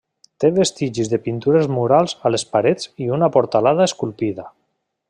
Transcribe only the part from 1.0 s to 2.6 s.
de pintures murals a les